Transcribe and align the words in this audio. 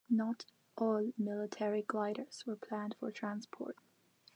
Not 0.09 0.45
all 0.77 1.11
military 1.15 1.83
gliders 1.83 2.43
were 2.47 2.55
planned 2.55 2.95
for 2.99 3.11
transport. 3.11 3.77